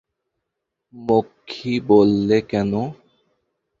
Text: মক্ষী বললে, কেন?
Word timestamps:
মক্ষী 0.93 1.73
বললে, 1.89 2.37
কেন? 2.51 2.71